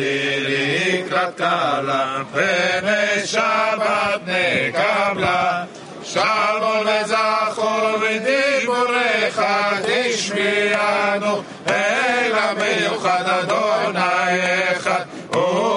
[0.00, 3.26] חדותי לקראת קלה, פני
[4.26, 5.64] נקבלה.
[6.04, 9.40] שלום וזכור ודיבורך
[9.86, 14.40] תשמיענו, אל המיוחד אדוני
[14.72, 15.04] אחד,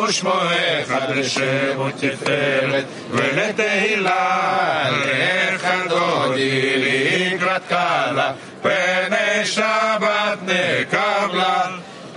[0.07, 0.33] ושמו
[0.81, 8.31] אחד לשם ותפארת ולתהילה, לך דודי לקראת קלה,
[8.61, 11.12] פני שבת נקבלה.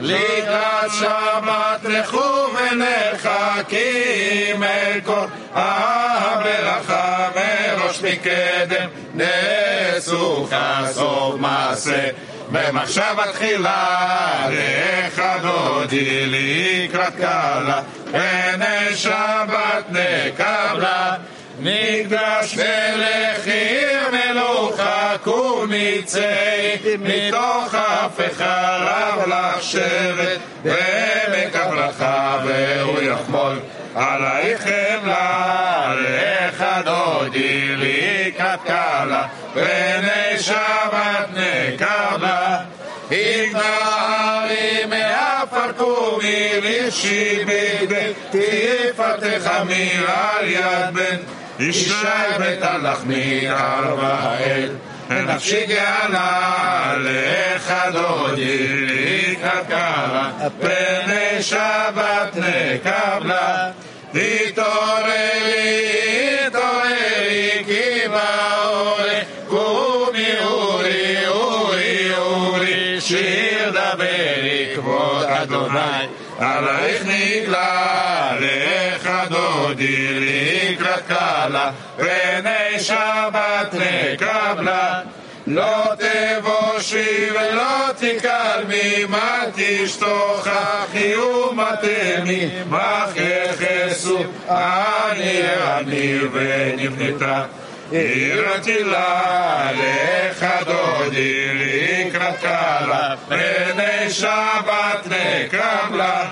[0.06, 3.78] לקראת שבת לכו ונרחקים
[4.62, 12.08] אל כל הברכה מראש מקדם נסוכה סוף מעשה.
[12.52, 21.14] במחשבה תחילה לך דודי לקראת קלה פני שבת נקבלה
[21.60, 24.10] מקדש מלך עיר
[25.16, 26.20] מקורניצי,
[27.00, 33.58] מתוך אף עליו לך שבט, בעמק הברכה והוא יחמול.
[33.94, 42.58] עלייך חמלה, עליך דודי לי קטקלה, בני שבת נקבלה.
[43.10, 51.16] התנערי מאפרקומי לישי בגדי, תפתח מיר על יד בן,
[51.58, 51.94] ישי
[52.38, 54.70] בית הלחמי ארבע אל.
[55.10, 63.70] נפשי גאלה לך דודי לקראת קלה פני שבת נקבלה
[64.12, 65.36] תתעוררי
[66.48, 76.06] תתעוררי כי באורי קומי אורי אורי אורי שיר דברי כבוד אדוני
[76.38, 80.25] עלייך נגלה לך דודי
[81.48, 85.00] קלה פני שבת נקבלה.
[85.46, 95.40] לא תבושי ולא תקלמי מה תשתוכחי ומתמי מה ככסו אני
[95.78, 97.44] אני ונבנתה.
[97.90, 106.24] עירתי לה לך דודי לקראת קלה פני שבת נקבלה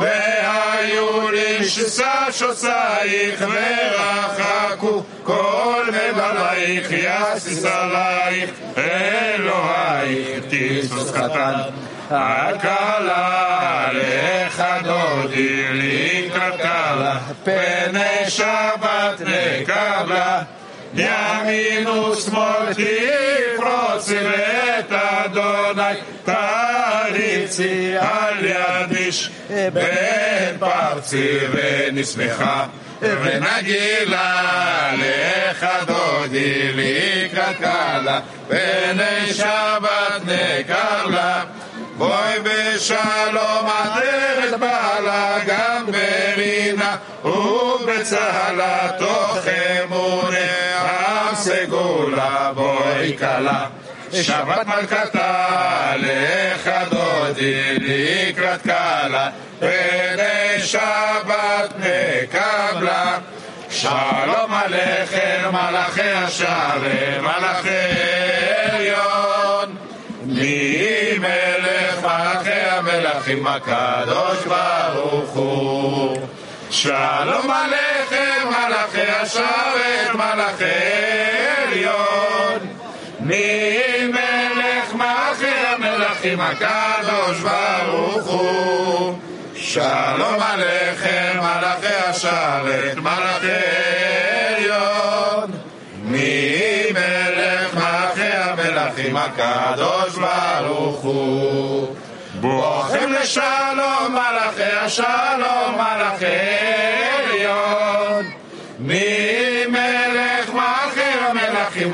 [0.00, 11.54] והיו לי ששושייך ורחקו כל מבלייך יסיס עלייך אלוהיך תיסוס קטן.
[12.10, 20.42] הקלה לך דודי לקראת קלה פני שבת נקבלה.
[20.94, 25.94] ימין ושמאל תפרוצי ואת אדוני
[27.51, 32.65] תריצי על יד איש בן פרצי ונשמחה
[33.01, 41.43] ונגילה לך דודי לקראת קלה פני שבת נקבלה
[41.97, 49.37] בואי בשלום עטרת בעלה גם ברינה ובצהלה תוך
[49.83, 50.37] אמונה
[51.29, 53.65] עם סגולה בואי כלה
[54.12, 63.18] שבת מלכתה לך דודי לקראת קלה פני שבת נקבלה
[63.70, 67.68] שלום עליכם מלאכי השערים מלאכי
[68.72, 69.76] עליון.
[70.24, 76.16] מי מלך מלאכי המלכים הקדוש ברוך הוא.
[76.70, 80.64] שלום עליכם מלאכי השרת מלאכי
[81.56, 82.11] עליון
[83.24, 86.40] מי מלך מלאכי המלכים?
[86.40, 89.18] הקדוש ברוך הוא.
[89.54, 93.46] שלום עליכם מלאכי השרת מלאכי
[94.56, 95.50] עליון.
[96.02, 99.16] מי מלך מלאכי המלכים?
[99.16, 101.96] הקדוש ברוך הוא.
[102.40, 106.91] בואכם לשלום מלאכי השלום מלאכי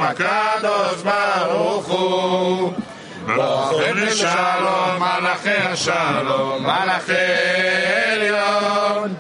[0.09, 2.73] הקדוש ברוך הוא.
[3.27, 7.13] בואכם לשלום מלאכי השלום מלאכי
[8.13, 9.15] עליון.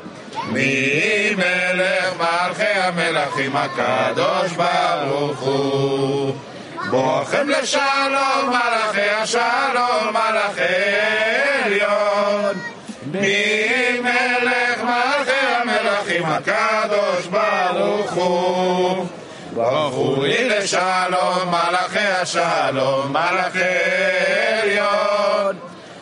[0.49, 6.35] מי מלך מלכי המלכים הקדוש ברוך הוא.
[6.91, 10.63] בואכם לשלום מלאכי השלום מלאכי
[11.65, 12.55] עליון.
[13.13, 16.98] מי מלך מלכי המלכים הקדוש
[19.71, 23.59] ברכו לי לשלום מלאכי השלום מלאכי
[24.63, 25.57] עליון.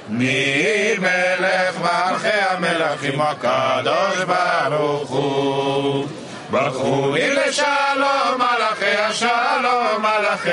[0.09, 6.07] מי מלך מלכי המלכים הקדוש ברוך הוא.
[6.51, 10.51] ברכו לי לשלום מלאכי השלום מלאכי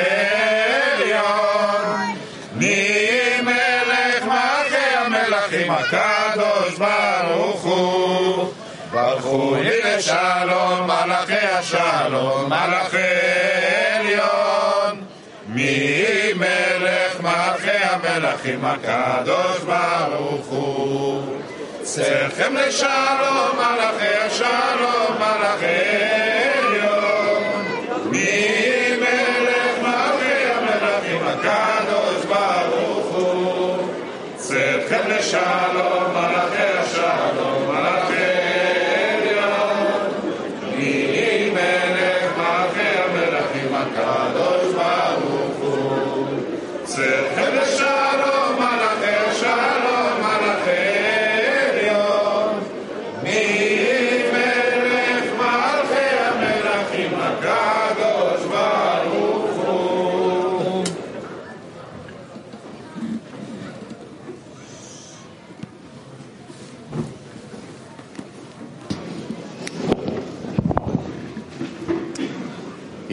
[0.94, 2.16] עליון.
[2.56, 2.98] מי
[3.44, 6.23] מלך מלכי המלכים הקדוש
[9.38, 12.98] ברכו לי לשלום, מלאכי השלום, מלאכי
[13.94, 15.04] עליון.
[15.48, 21.22] מי מלך מלכי המלכים הקדוש ברוך הוא.
[21.82, 25.66] צריכם לשלום, מלאכי השלום, מלאכי
[26.58, 27.44] עליון.
[28.06, 28.48] מי
[29.00, 33.88] מלך מלכי המלכים הקדוש ברוך הוא.
[34.36, 36.13] צריכם לשלום,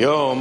[0.00, 0.40] Yom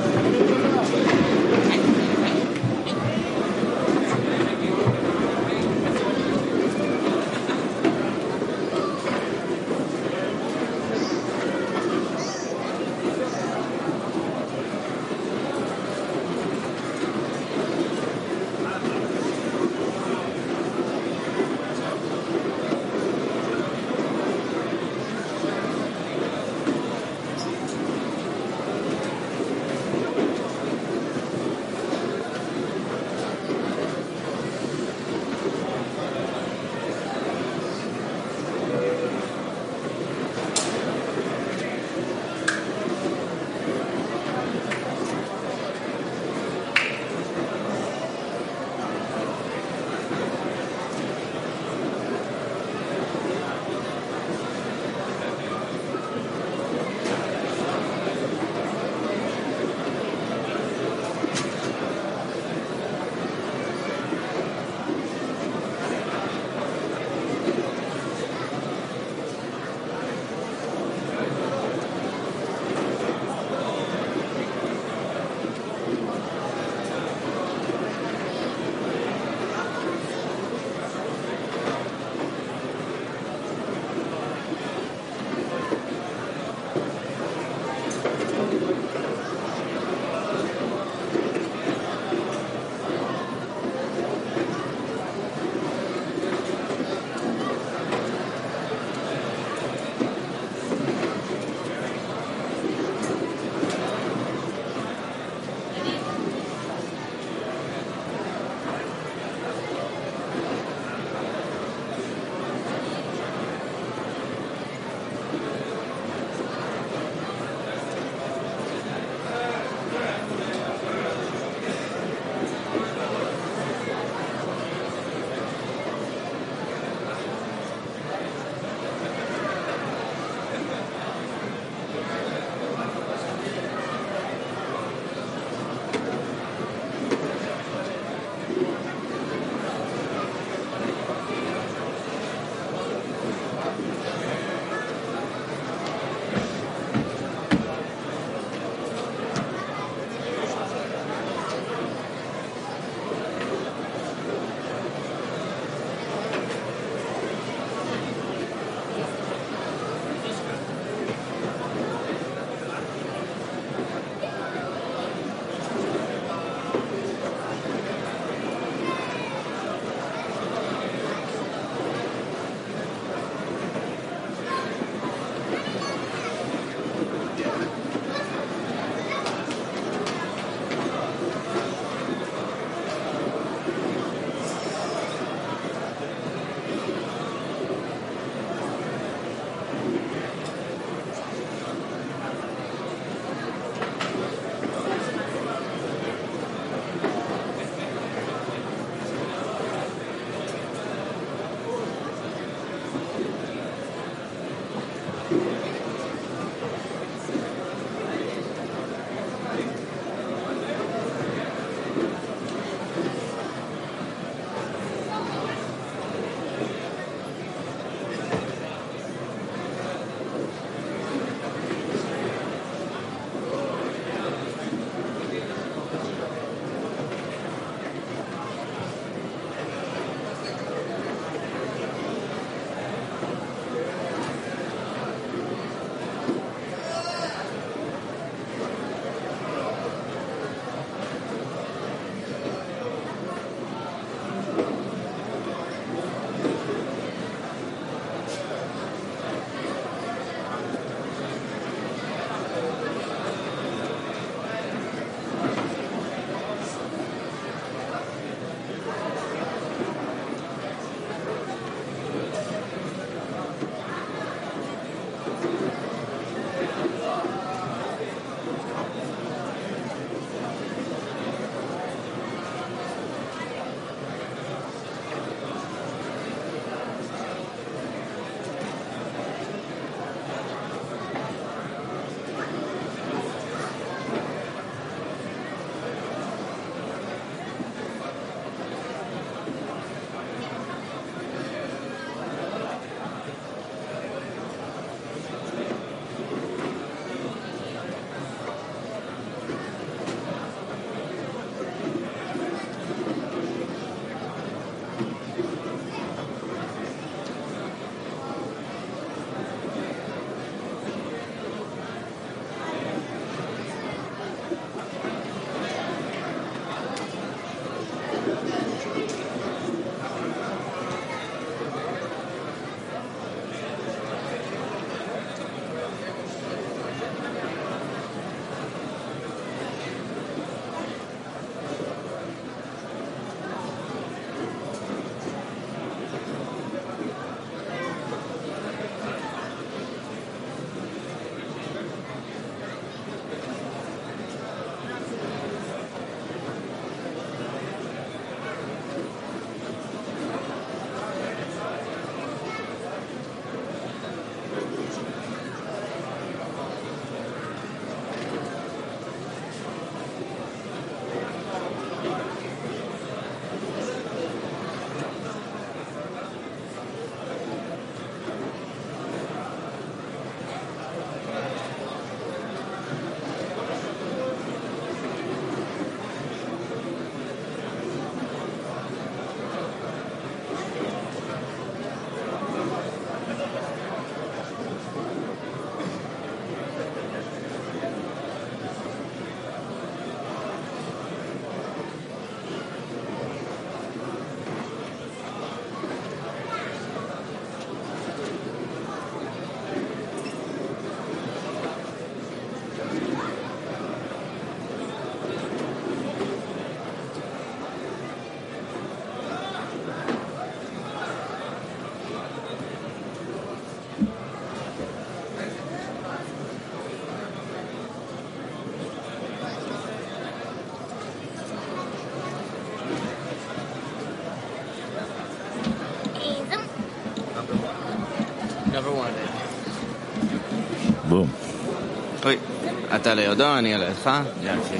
[433.00, 434.10] אתה לידו, אני אליך.
[434.42, 434.76] יופי.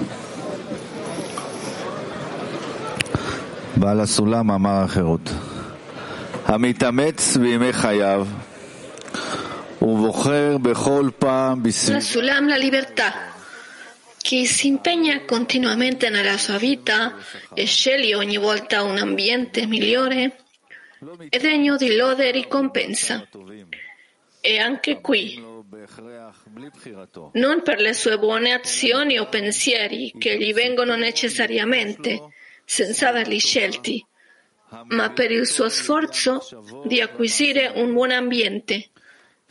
[3.77, 5.31] בעל הסולם אמר החירות.
[6.45, 8.27] המתאמץ בימי חייו
[9.83, 13.09] ובוחר בכל פעם בסביבה La Sulam la libertà.
[14.27, 17.15] Chi si impegna continuamente nella sua vita
[17.55, 20.37] e sceglie ogni volta un ambiente migliore
[21.29, 23.25] è degno di lode e ricompensa.
[24.41, 25.41] E anche qui,
[27.34, 32.20] non per le sue buone azioni o pensieri che gli vengono necessariamente,
[32.66, 34.06] senza averli scelti,
[34.90, 36.42] ma per il suo sforzo
[36.86, 38.90] di acquisire un buon ambiente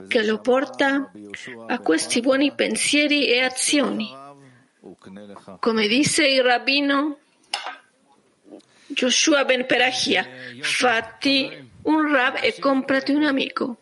[0.08, 1.12] che lo porta
[1.66, 4.08] a questi buoni pensieri e azioni.
[5.58, 7.18] Come disse il rabbino
[8.86, 10.26] Joshua ben Perachia,
[10.60, 13.76] fatti un rab e comprati un amico.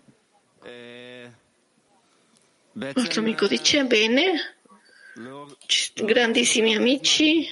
[2.80, 4.54] Il nostro amico dice, bene,
[5.94, 7.48] grandissimi amici,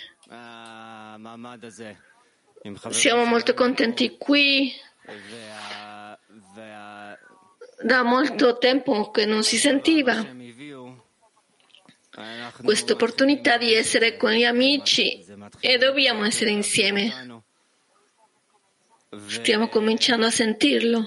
[2.90, 4.72] siamo molto contenti qui.
[7.82, 10.24] Da molto tempo che non si sentiva
[12.62, 15.24] questa opportunità di essere con gli amici
[15.58, 17.42] e dobbiamo essere insieme.
[19.26, 21.04] Stiamo cominciando a sentirlo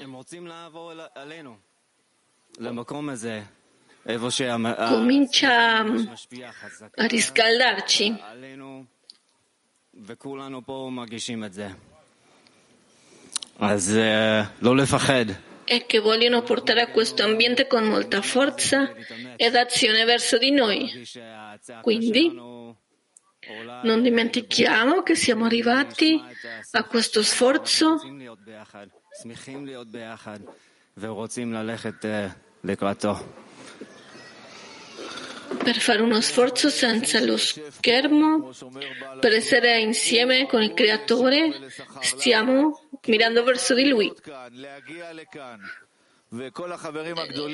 [4.88, 8.18] comincia a riscaldarci.
[15.66, 18.92] E che vogliono portare a questo ambiente con molta forza
[19.36, 20.89] ed azione verso di noi.
[21.82, 22.34] Quindi
[23.84, 26.20] non dimentichiamo che siamo arrivati
[26.72, 28.00] a questo sforzo
[35.63, 38.51] per fare uno sforzo senza lo schermo,
[39.20, 41.51] per essere insieme con il Creatore,
[42.01, 44.13] stiamo mirando verso di Lui.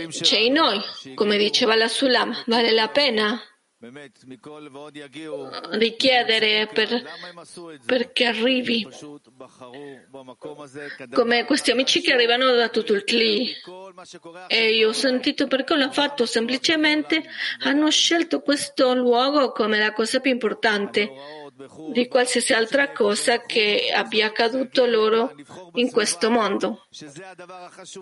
[0.10, 0.82] C'è in noi,
[1.14, 3.42] come diceva la Sulam, vale la pena
[5.72, 7.04] richiedere per,
[7.86, 8.88] perché arrivi.
[11.12, 13.56] come questi amici che arrivano da tutto il CLI.
[14.48, 17.24] e io ho sentito perché l'hanno fatto semplicemente
[17.60, 21.10] hanno scelto questo luogo come la cosa più importante
[21.92, 25.34] di qualsiasi altra cosa che abbia accaduto loro
[25.76, 26.86] in questo mondo.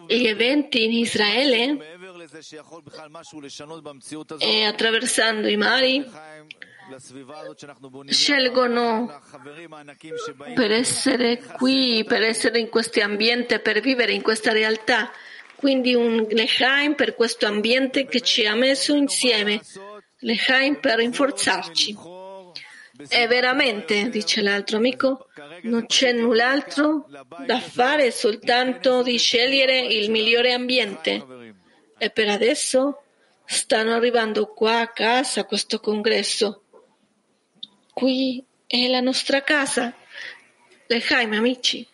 [0.07, 1.77] Gli eventi in Israele
[4.39, 6.09] e attraversando i mari
[8.07, 9.21] scelgono
[10.53, 15.11] per essere qui, per essere in questo ambiente, per vivere in questa realtà.
[15.55, 19.61] Quindi un Lechaim per questo ambiente che ci ha messo insieme,
[20.19, 22.22] Lechaim per rinforzarci.
[23.09, 25.27] E veramente, dice l'altro amico,
[25.63, 27.07] non c'è null'altro
[27.45, 31.25] da fare, soltanto di scegliere il migliore ambiente.
[31.97, 33.03] E per adesso
[33.45, 36.63] stanno arrivando qua a casa a questo congresso.
[37.93, 39.93] Qui è la nostra casa.
[40.87, 41.87] Le Jaime, amici.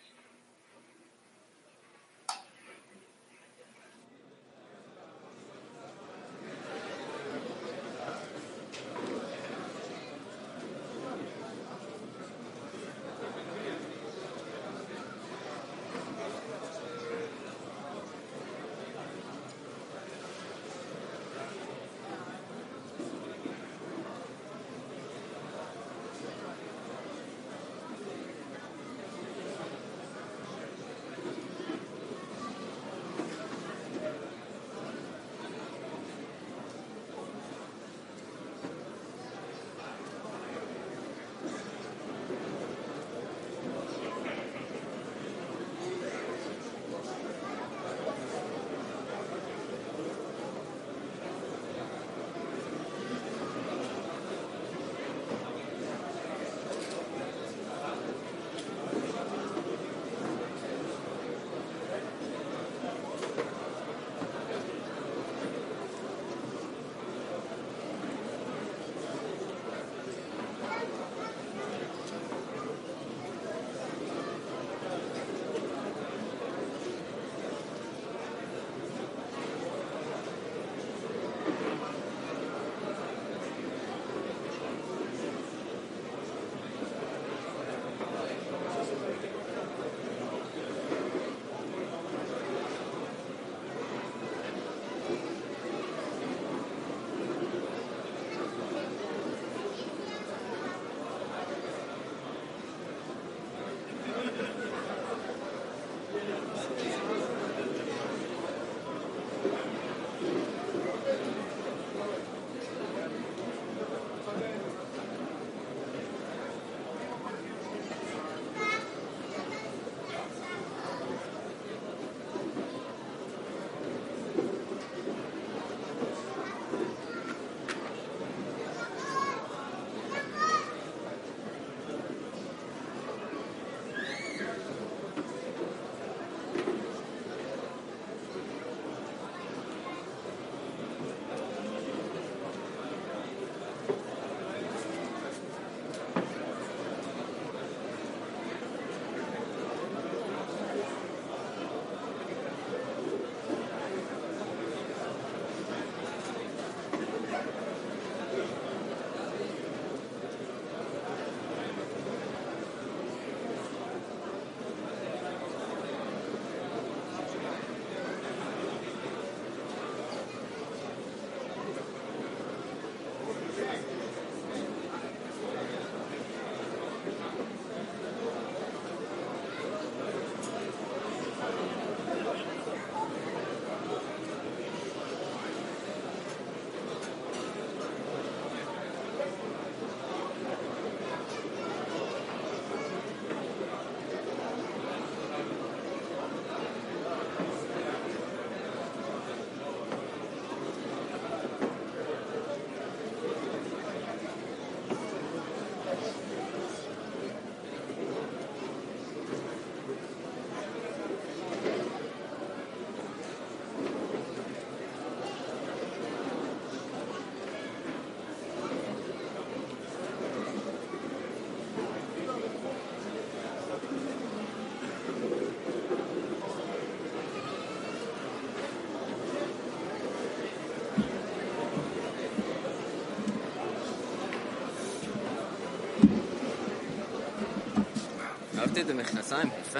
[238.79, 239.79] את זה מכנסיים, יפה.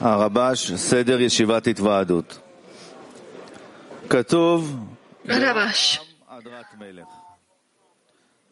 [0.00, 2.38] הרבש, סדר ישיבת התוועדות.
[4.10, 4.76] כתוב,
[5.26, 7.06] Ravash, הדרת מלך.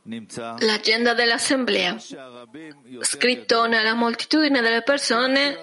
[0.07, 1.99] נמצא l'agenda dell'assemblea.
[1.99, 5.57] שהרבים Scritto nella moltitudine delle persone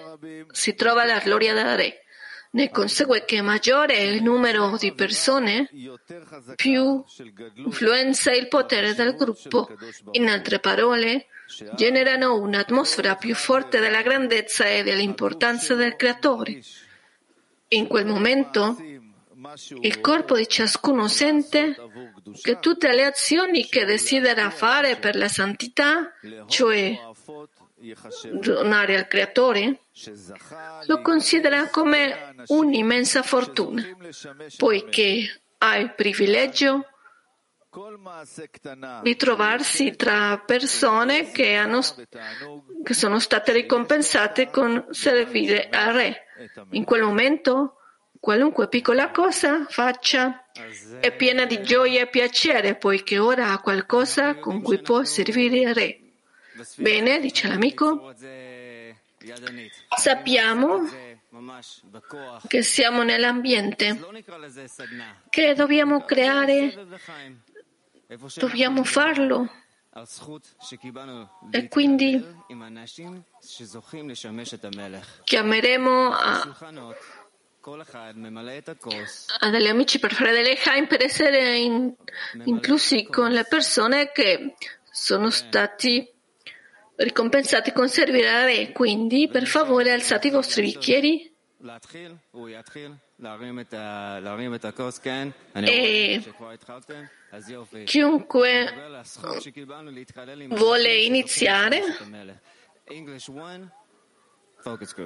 [0.52, 2.03] si trova la gloria del re.
[2.55, 5.69] Ne consegue che maggiore è il numero di persone,
[6.55, 7.03] più
[7.55, 9.67] influenza il potere del gruppo.
[10.11, 11.25] In altre parole,
[11.75, 16.61] generano un'atmosfera più forte della grandezza e dell'importanza del creatore.
[17.67, 18.77] In quel momento
[19.81, 21.75] il corpo di ciascuno sente
[22.41, 26.13] che tutte le azioni che desidera fare per la santità,
[26.47, 26.97] cioè
[28.39, 29.79] giornare al Creatore,
[30.85, 33.83] lo considera come un'immensa fortuna,
[34.57, 36.85] poiché ha il privilegio
[39.01, 41.81] di trovarsi tra persone che, hanno,
[42.83, 46.23] che sono state ricompensate con servire al Re.
[46.71, 47.79] In quel momento
[48.19, 50.45] qualunque piccola cosa faccia
[51.01, 55.75] è piena di gioia e piacere, poiché ora ha qualcosa con cui può servire il
[55.75, 55.99] Re.
[56.77, 58.13] Bene, dice l'amico,
[59.97, 60.87] sappiamo
[62.47, 63.99] che siamo nell'ambiente,
[65.29, 66.87] che dobbiamo creare,
[68.35, 69.51] dobbiamo farlo.
[71.51, 72.25] E quindi
[75.23, 76.57] chiameremo a,
[79.39, 81.93] a degli amici per fare delle Haim per essere in,
[82.43, 84.55] inclusi con le persone che
[84.91, 86.13] sono stati
[86.97, 91.33] ricompensati con servire al Re, quindi per favore alzate i vostri bicchieri.
[95.53, 96.21] E
[97.85, 98.73] chiunque
[100.45, 101.81] mm, vuole iniziare,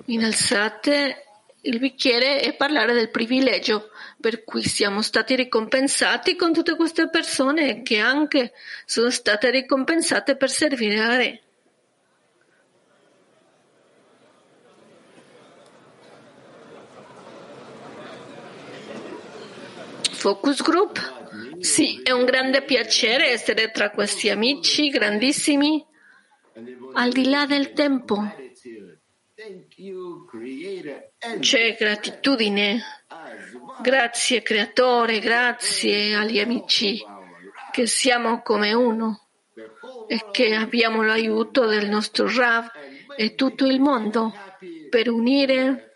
[0.06, 1.23] innalzate
[1.62, 7.82] il bicchiere e parlare del privilegio per cui siamo stati ricompensati con tutte queste persone
[7.82, 8.54] che anche
[8.86, 11.41] sono state ricompensate per servire al Re.
[20.19, 21.60] Focus Group?
[21.60, 25.82] Sì, è un grande piacere essere tra questi amici grandissimi
[26.91, 28.29] al di là del tempo.
[31.39, 32.82] C'è gratitudine.
[33.82, 37.01] Grazie creatore, grazie agli amici
[37.71, 39.27] che siamo come uno
[40.10, 42.69] e che abbiamo l'aiuto del nostro Rav
[43.15, 44.34] e tutto il mondo
[44.89, 45.88] per unire,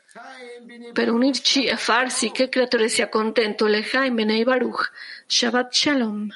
[0.93, 3.65] per unirci e far sì che il creatore sia contento.
[3.65, 4.91] Lechaim Benei Baruch.
[5.27, 6.31] Shabbat Shalom.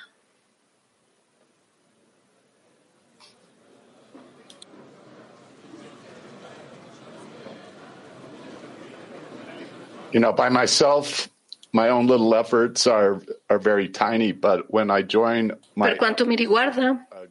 [10.12, 11.30] You know, by myself,
[11.73, 16.26] my own little efforts are are very tiny, but when I join my Per quanto
[16.26, 17.28] mi riguarda, uh,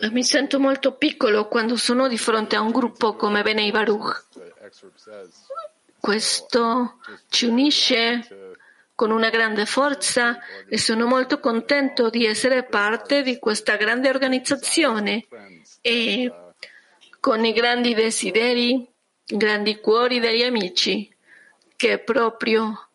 [0.00, 4.45] uh, mi sento molto piccolo quando sono di fronte a un gruppo come Benei Baruch.
[5.98, 6.98] Questo
[7.28, 8.56] ci unisce
[8.94, 15.26] con una grande forza e sono molto contento di essere parte di questa grande organizzazione
[15.82, 16.32] e
[17.20, 18.72] con i grandi desideri,
[19.26, 21.14] i grandi cuori degli amici
[21.76, 22.88] che proprio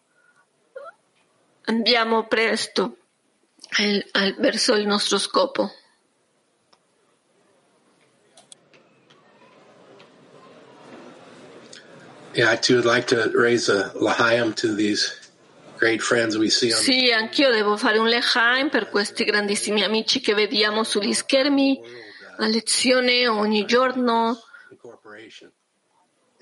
[1.65, 2.97] andiamo presto
[4.37, 5.71] verso il nostro scopo.
[12.33, 15.11] Yeah, I too would like to raise a lahayim to these
[15.77, 20.21] great friends we see on Sì, anch'io devo fare un lechaim per questi grandissimi amici
[20.21, 21.81] che vediamo sugli schermi
[22.37, 24.39] a lezione ogni giorno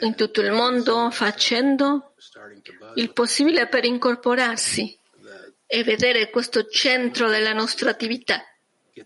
[0.01, 2.13] in tutto il mondo facendo
[2.95, 4.97] il possibile per incorporarsi
[5.65, 8.41] e vedere questo centro della nostra attività
[8.93, 9.03] uh,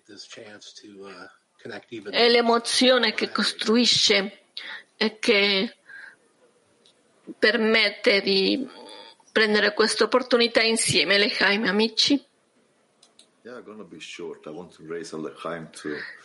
[2.12, 4.46] e l'emozione che costruisce
[4.98, 5.78] e che
[7.38, 8.68] permette di
[9.32, 12.24] prendere questa opportunità insieme, lechaim amici.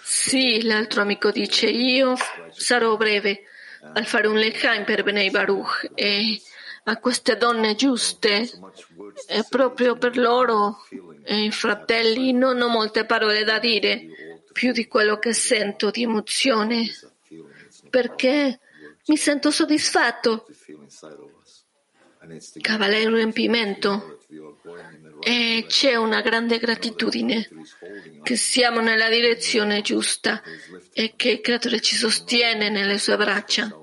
[0.03, 2.15] Sì, l'altro amico dice io
[2.53, 3.43] sarò breve
[3.95, 6.41] al fare un lechaim per Benei Baruch e
[6.85, 8.49] a queste donne giuste
[9.27, 10.85] e proprio per loro
[11.25, 14.07] e i fratelli non ho molte parole da dire
[14.53, 16.89] più di quello che sento di emozione
[17.91, 18.59] perché
[19.09, 20.47] mi sento soddisfatto
[22.61, 24.19] cavale il riempimento
[25.21, 27.49] E c'è una grande gratitudine
[28.23, 30.43] che siamo nella direzione giusta
[30.93, 33.75] e che il Creatore ci sostiene nelle sue braccia.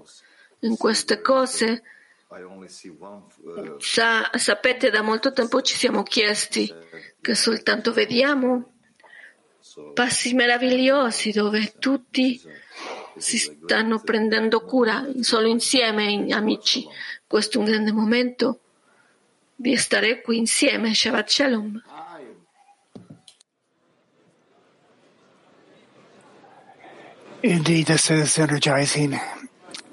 [0.60, 1.82] In queste cose,
[3.80, 6.72] sa- sapete, da molto tempo ci siamo chiesti
[7.20, 8.74] che soltanto vediamo
[9.94, 12.40] passi meravigliosi dove tutti
[13.18, 16.86] si stanno prendendo cura solo insieme, amici.
[17.28, 18.60] Questo è un grande momento
[19.56, 20.94] di stare qui insieme.
[20.94, 21.82] Shabbat Shalom.
[27.42, 29.20] Indeed, this is energizing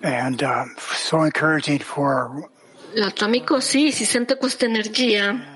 [0.03, 2.49] and uh, so encouraging for
[2.95, 5.52] L'altro amico sì, si sente questa energia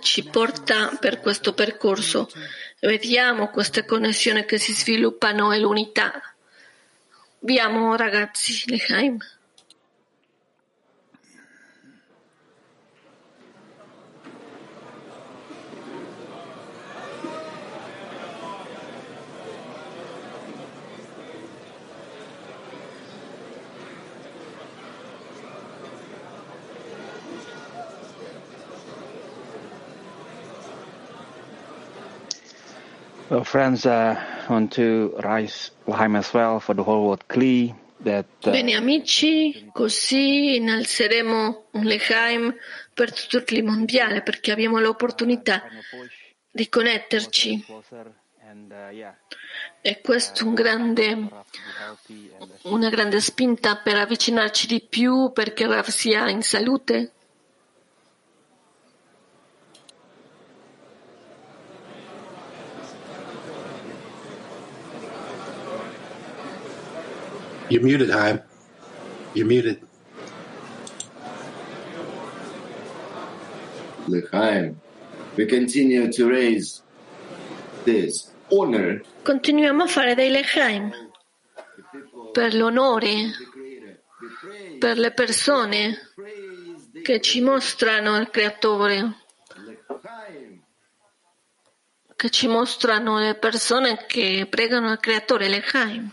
[0.00, 2.28] ci porta per questo percorso.
[2.80, 6.12] Vediamo queste connessioni che si sviluppano e l'unità.
[7.40, 9.18] Abbiamo ragazzi, Lechaim.
[33.30, 34.16] Well, friends, uh,
[34.48, 39.68] want to rise Lahaim as well for the whole world Kli that uh, Bene amici,
[39.70, 42.54] così innalzeremo un Lechaim
[42.94, 45.62] per tutto il mondiale perché abbiamo l'opportunità
[46.50, 47.66] di connetterci
[49.82, 51.28] e questo è un grande,
[52.62, 57.12] una grande spinta per avvicinarci di più perché Rav sia in salute.
[67.70, 68.40] You're muted, Haim.
[69.34, 69.80] You're muted.
[74.06, 74.80] L'chaim.
[75.36, 76.82] We continue to raise
[77.84, 80.90] this honor Continuiamo a fare dei Lechaim
[82.32, 83.32] per l'onore,
[84.78, 86.12] per le persone
[87.02, 89.14] che ci mostrano il Creatore,
[92.16, 96.10] che ci mostrano le persone che pregano il Creatore, Lechaim.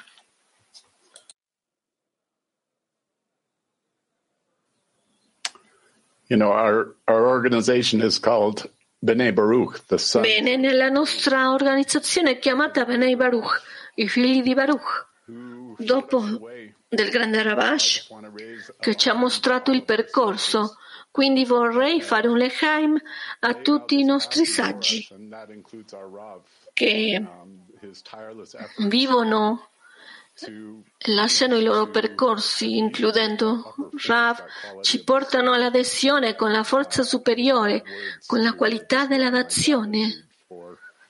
[6.27, 8.69] You know, our, our organization is called
[9.03, 13.61] B'nai Baruch, the son Bene, nella nostra organizzazione è chiamata Benei Baruch,
[13.95, 15.05] i figli di Baruch,
[15.77, 16.21] dopo
[16.87, 18.07] del grande raise
[18.79, 20.77] che ci ha mostrato il percorso.
[21.11, 22.99] Quindi vorrei fare un lechaim
[23.39, 25.07] a tutti i nostri saggi
[26.73, 29.69] che um, vivono,
[31.07, 34.43] lasciano i loro percorsi, includendo Rav,
[34.81, 37.83] ci portano all'adesione con la forza superiore,
[38.25, 40.27] con la qualità della dazione.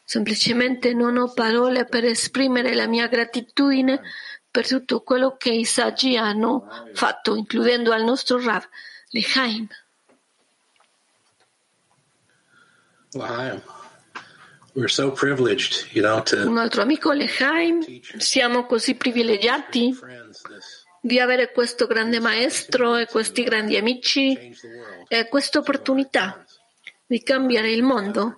[0.03, 4.01] Semplicemente non ho parole per esprimere la mia gratitudine
[4.51, 8.67] per tutto quello che i saggi hanno fatto, includendo al nostro Rav,
[9.09, 9.67] Lechaim.
[13.13, 13.61] Lahaim.
[13.61, 14.64] We're so privileged, you know, to
[16.45, 19.97] Un altro amico, Lechaim, siamo così privilegiati
[21.01, 24.53] di avere questo grande maestro e questi grandi amici
[25.07, 26.43] e questa opportunità
[27.05, 28.38] di cambiare il mondo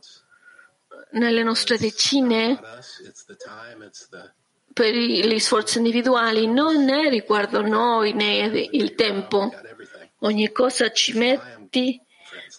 [1.12, 2.60] nelle nostre decine
[4.74, 9.52] per gli sforzi individuali, non è riguardo noi né il tempo.
[10.20, 12.00] Ogni cosa ci metti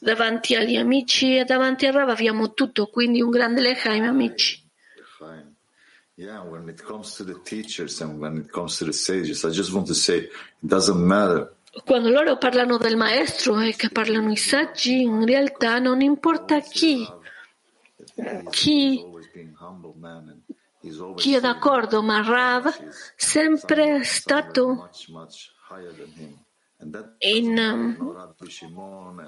[0.00, 4.66] davanti agli amici e davanti a Rav abbiamo tutto, quindi un grande lechaim amici.
[6.14, 9.50] Yeah, when it comes to the teachers and when it comes to the sages, I
[9.50, 10.30] just want to say it
[10.60, 11.54] doesn't matter.
[11.84, 17.06] Quando loro parlano del maestro e che parlano i saggi, in realtà non importa chi,
[18.50, 19.04] chi,
[21.14, 22.74] chi è d'accordo, ma Rav
[23.14, 24.90] sempre è stato
[26.78, 27.96] that in um,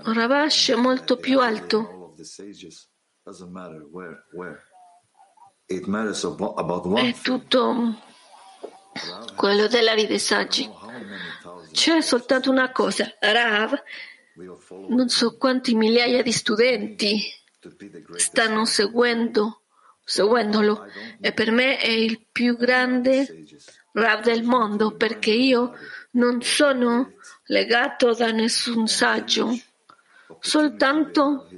[0.05, 2.15] Ravash molto più alto.
[6.97, 7.95] È tutto
[9.37, 10.69] quello della vita dei saggi.
[11.73, 13.73] C'è soltanto una cosa, Rav,
[14.89, 17.21] non so quanti migliaia di studenti
[18.17, 19.63] stanno seguendo,
[20.05, 20.87] seguendolo
[21.21, 23.45] e per me è il più grande.
[23.93, 25.75] Rav del mondo perché io
[26.13, 27.15] non sono
[27.51, 29.55] legato da nessun saggio
[30.39, 31.49] Soltanto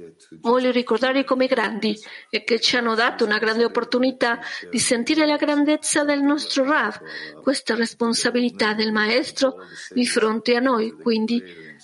[0.41, 1.97] voglio ricordarli come grandi
[2.29, 6.99] e che ci hanno dato una grande opportunità di sentire la grandezza del nostro Rav,
[7.41, 9.57] questa responsabilità del Maestro
[9.89, 10.91] di fronte a noi.
[10.91, 11.41] Quindi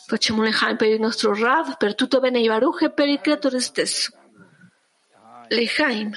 [0.07, 4.11] facciamo l'Echaim per il nostro Rav, per tutto bene Baruch e per il Creatore stesso.
[5.49, 6.11] L'Echaim.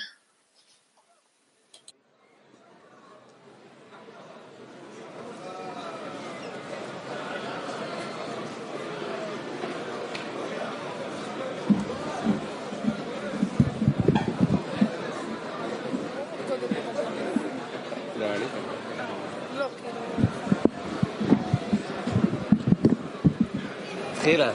[24.23, 24.53] התחילה.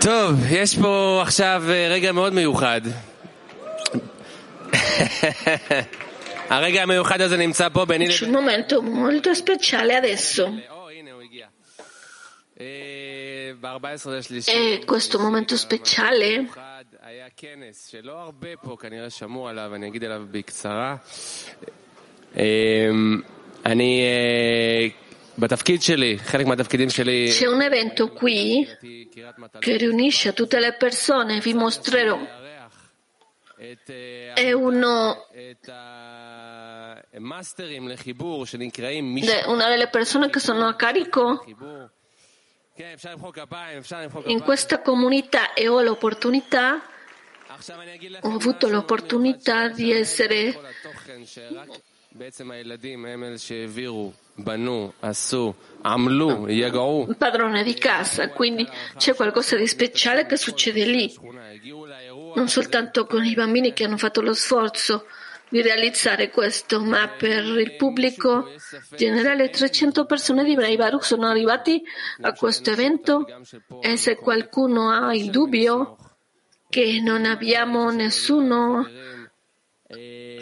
[0.00, 2.80] טוב, יש פה עכשיו אה, רגע מאוד מיוחד.
[6.50, 10.50] הרגע המיוחד הזה נמצא פה ביני C'è un momento molto speciale adesso.
[12.60, 12.66] אה,
[13.60, 14.50] ב-14 לשלישי.
[14.50, 16.46] E questo momento speciale
[17.02, 20.96] היה כנס שלא הרבה פה כנראה שמעו עליו, אני אגיד עליו בקצרה.
[22.36, 22.42] אה,
[23.66, 24.02] אני
[27.30, 28.68] C'è un evento qui
[29.58, 32.18] che riunisce tutte le persone, vi mostrerò.
[34.34, 35.26] È uno
[39.46, 41.44] una delle persone che sono a carico
[44.24, 46.82] in questa comunità e ho l'opportunità
[48.20, 50.58] ho avuto l'opportunità di essere
[57.08, 61.14] un padrone di casa, quindi c'è qualcosa di speciale che succede lì,
[62.34, 65.06] non soltanto con i bambini che hanno fatto lo sforzo
[65.48, 68.50] di realizzare questo, ma per il pubblico
[68.96, 71.82] generale 300 persone di Bnei Baruch sono arrivati
[72.22, 73.26] a questo evento.
[73.82, 75.98] E se qualcuno ha il dubbio
[76.70, 78.88] che non abbiamo nessuno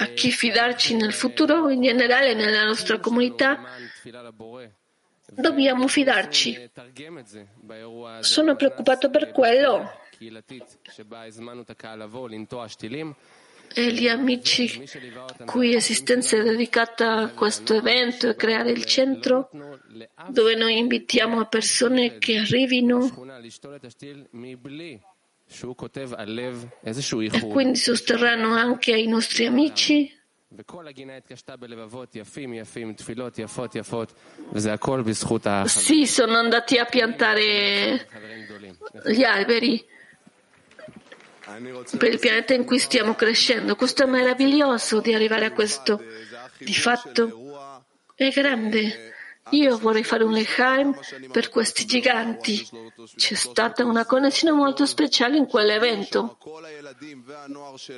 [0.00, 3.60] a chi fidarci nel futuro, in generale nella nostra comunità,
[5.34, 6.70] dobbiamo fidarci.
[8.20, 9.92] Sono preoccupato per quello.
[13.72, 14.82] E gli amici
[15.44, 19.48] cui esistenza è dedicata a questo evento e creare il centro
[20.30, 23.08] dove noi invitiamo persone che arrivino
[27.48, 30.16] e quindi sosterranno anche ai nostri amici.
[35.66, 38.08] Sì, sono andati a piantare
[39.06, 39.84] gli alberi
[41.98, 43.76] per il pianeta in cui stiamo crescendo.
[43.76, 46.02] Questo è meraviglioso di arrivare a questo.
[46.58, 49.09] Di fatto è grande
[49.50, 50.98] io vorrei fare un lechaim
[51.30, 52.66] per questi giganti.
[53.16, 56.38] C'è stata una connessione molto speciale in quell'evento.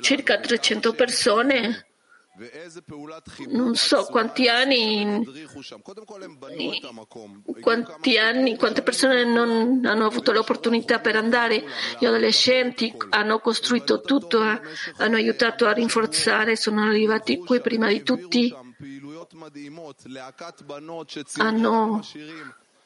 [0.01, 1.87] Circa 300 persone
[3.49, 5.23] non so quanti anni,
[7.61, 11.63] quanti anni, quante persone non hanno avuto l'opportunità per andare,
[11.99, 14.59] gli adolescenti hanno costruito tutto, eh,
[14.97, 18.51] hanno aiutato a rinforzare, sono arrivati qui prima di tutti,
[21.37, 22.01] hanno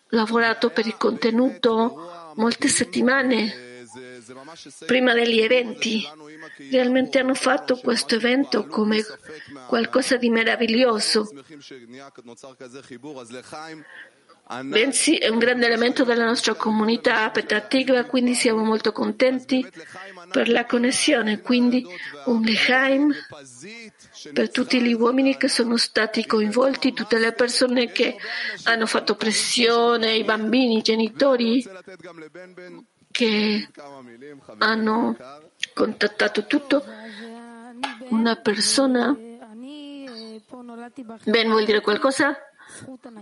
[0.09, 3.65] lavorato per il contenuto molte settimane
[4.85, 6.07] prima degli eventi.
[6.71, 9.03] Realmente hanno fatto questo evento come
[9.67, 11.29] qualcosa di meraviglioso.
[14.63, 19.67] Bensì è un grande elemento della nostra comunità Petatigva, quindi siamo molto contenti
[20.31, 21.41] per la connessione.
[21.41, 21.85] Quindi
[22.25, 23.13] un Lechaim
[24.33, 28.15] per tutti gli uomini che sono stati coinvolti, tutte le persone che
[28.63, 31.65] hanno fatto pressione, i bambini, i genitori
[33.11, 33.67] che
[34.59, 35.17] hanno
[35.73, 36.83] contattato tutto.
[38.09, 39.15] Una persona,
[41.23, 42.35] Ben vuol dire qualcosa?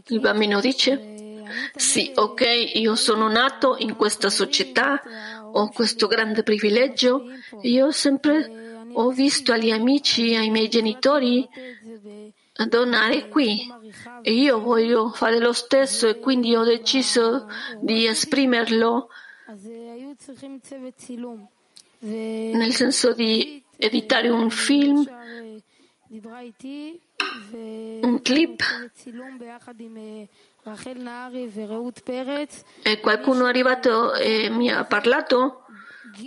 [0.08, 1.44] Il bambino dice,
[1.76, 5.02] sì, ok, io sono nato in questa società,
[5.52, 7.24] ho questo grande privilegio,
[7.62, 11.48] io sempre ho visto agli amici, ai miei genitori
[12.68, 13.70] donare qui
[14.22, 17.48] e io voglio fare lo stesso e quindi ho deciso
[17.82, 19.10] di esprimerlo
[22.00, 25.06] nel senso di editare un film,
[28.02, 28.62] un clip.
[32.82, 35.65] E qualcuno è arrivato e mi ha parlato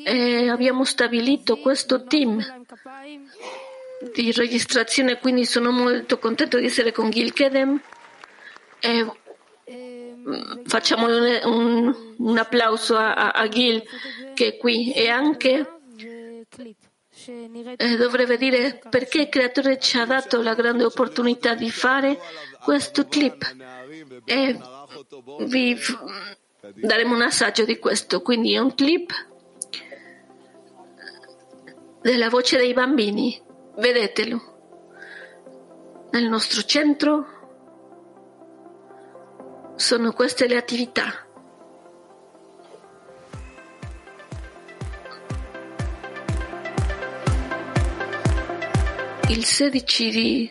[0.04, 2.44] e abbiamo stabilito questo team
[4.14, 7.80] di registrazione quindi sono molto contento di essere con Gil Kedem
[8.80, 9.04] e
[9.70, 13.82] mm, facciamo un, un, un applauso a, a, Gil
[14.34, 14.92] che è qui.
[14.92, 15.66] E anche
[17.76, 22.18] eh, dovrebbe dire perché il creatore ci ha dato la grande opportunità di fare
[22.62, 23.56] questo clip.
[24.24, 24.58] E
[25.46, 25.76] vi
[26.74, 28.22] daremo un assaggio di questo.
[28.22, 29.12] Quindi è un clip
[32.08, 33.38] della voce dei bambini,
[33.76, 34.40] vedetelo.
[36.10, 37.26] Nel nostro centro
[39.76, 41.26] sono queste le attività.
[49.28, 50.50] Il 16 di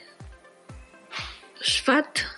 [1.60, 2.36] Shvat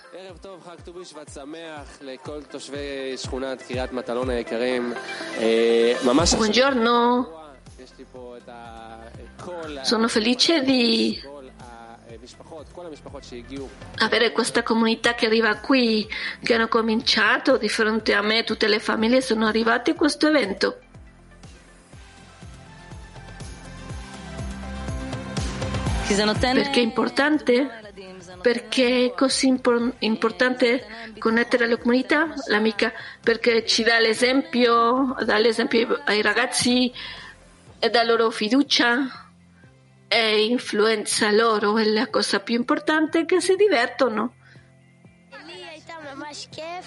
[6.36, 7.39] Buongiorno
[9.82, 11.20] sono felice di
[13.98, 16.08] avere questa comunità che arriva qui,
[16.42, 20.78] che hanno cominciato di fronte a me, tutte le famiglie sono arrivate a questo evento.
[26.08, 27.68] Perché è importante?
[28.42, 30.84] Perché è così impor- importante
[31.18, 36.92] connettere la comunità, l'amica, perché ci dà l'esempio, dà l'esempio ai ragazzi
[37.88, 39.30] dà loro fiducia
[40.08, 44.34] e influenza loro, è la cosa più importante che si divertono.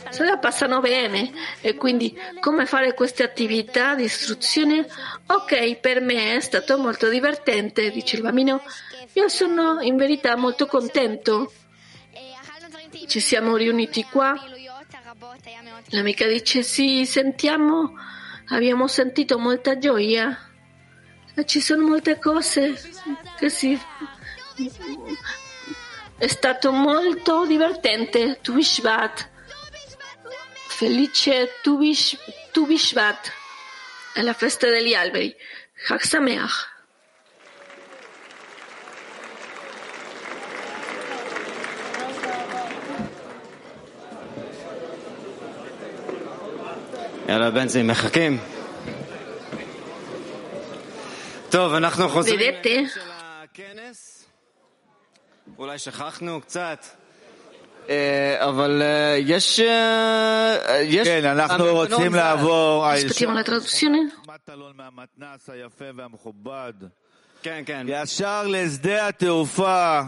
[0.10, 1.32] Se la passano bene
[1.62, 4.86] e quindi come fare queste attività di istruzione?
[5.28, 8.62] Ok, per me è stato molto divertente, dice il bambino.
[9.14, 11.52] Io sono in verità molto contento.
[13.08, 14.34] Ci siamo riuniti qua.
[15.88, 17.94] L'amica dice sì, sentiamo,
[18.50, 20.53] abbiamo sentito molta gioia.
[21.35, 22.81] E ci sono molte cose
[23.39, 23.81] che si...
[26.19, 28.39] È stato molto divertente.
[28.43, 29.29] Tu Bishvat.
[30.69, 32.19] Felice Tu Bish-
[32.53, 33.33] Tu Bishvat.
[34.15, 35.35] È la festa degli alberi.
[35.87, 36.77] Chag Sameach.
[47.29, 48.52] יאללה, בנזי, מחכים?
[51.54, 52.94] טוב, אנחנו חוזרים Vedete?
[52.94, 54.26] של הכנס.
[55.58, 56.86] אולי שכחנו קצת.
[57.90, 59.60] אה, אבל אה, יש...
[59.60, 61.08] אה, יש...
[61.08, 62.16] כן, אנחנו רוצים.
[62.16, 62.86] לעבור.
[64.28, 66.74] מטלון מהמתנ"ס היפה והמכובד.
[67.44, 67.86] כן, כן.
[67.90, 70.02] ישר לשדה התעופה,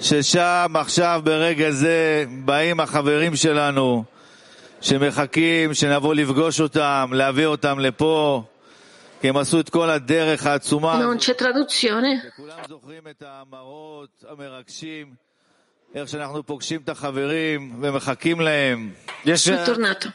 [0.00, 4.04] ששם עכשיו ברגע זה באים החברים שלנו
[4.80, 8.42] שמחכים שנבוא לפגוש אותם, להביא אותם לפה,
[11.04, 12.32] Non c'è traduzione.
[19.22, 20.12] È tornato.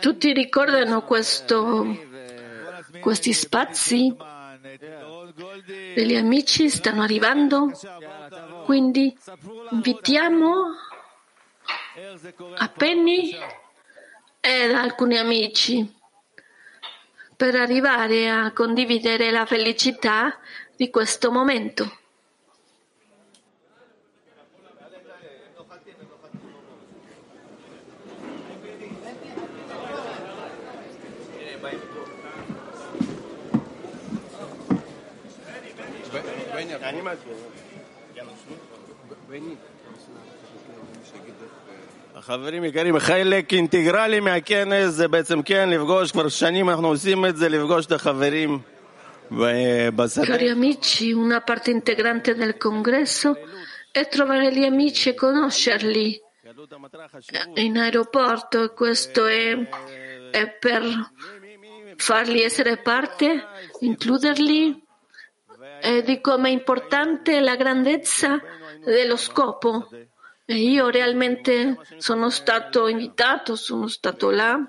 [0.00, 1.96] Tutti ricordano questo,
[3.00, 4.16] questi spazi?
[5.94, 7.70] Gli amici stanno arrivando,
[8.64, 9.16] quindi
[9.70, 10.54] invitiamo
[12.56, 13.36] a Penny
[14.40, 15.98] ed alcuni amici
[17.40, 20.38] per arrivare a condividere la felicità
[20.76, 21.90] di questo momento.
[42.19, 47.49] חברים יקרים, חלק אינטגרלי מהכנס זה בעצם כן לפגוש, כבר שנים אנחנו עושים את זה,
[47.49, 48.59] לפגוש את החברים
[49.31, 50.25] ב- בשדה.
[50.25, 53.37] Cari amici, una parte integrante del congresso
[53.91, 56.21] è trovare gli amici e conoscerli
[57.55, 59.55] in aeroporto e questo è,
[60.31, 60.83] è per
[61.95, 63.27] farli essere parte,
[63.79, 64.83] includerli
[65.81, 68.39] e di come è importante la grandezza
[68.83, 69.87] dello scopo.
[70.56, 74.64] Io realmente sono stato invitato, sono stato là.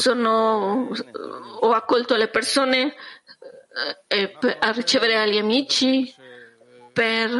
[0.00, 0.88] Sono,
[1.60, 2.94] ho accolto le persone
[4.08, 6.14] eh, per, a ricevere gli amici
[6.92, 7.30] per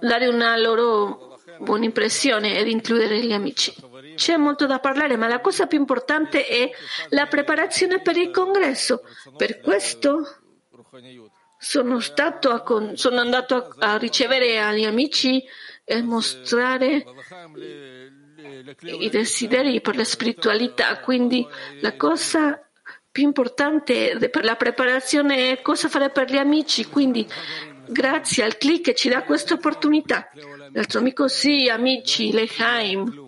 [0.00, 3.74] dare una loro buona impressione ed includere gli amici.
[4.14, 6.70] C'è molto da parlare, ma la cosa più importante è
[7.10, 9.02] la preparazione per il congresso.
[9.36, 10.40] Per questo
[11.58, 12.00] sono,
[12.64, 15.44] con- sono andato a, a ricevere agli amici
[15.84, 17.04] e mostrare
[18.80, 20.98] i desideri per la spiritualità.
[21.00, 21.46] Quindi
[21.80, 22.60] la cosa
[23.10, 26.84] più importante per la preparazione è cosa fare per gli amici.
[26.84, 27.26] Quindi
[27.88, 30.30] grazie al click che ci dà questa opportunità.
[30.72, 33.24] L'altro amico, sì, amici, Lehaim.